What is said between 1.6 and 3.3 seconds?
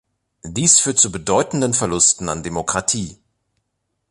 Verlusten an Demokratie.